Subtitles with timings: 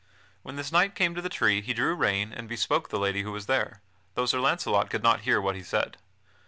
[0.41, 3.31] When this knight came to the tree he drew rein and bespoke the lady who
[3.33, 3.83] was there,
[4.15, 5.97] though Sir Launcelot could not hear what he said.